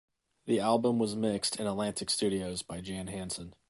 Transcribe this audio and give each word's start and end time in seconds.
The 0.47 0.59
album 0.59 0.97
was 0.97 1.15
mixed 1.15 1.59
in 1.59 1.67
Atlantic 1.67 2.09
Studios 2.09 2.63
by 2.63 2.81
Jan 2.81 3.05
Hansson. 3.05 3.53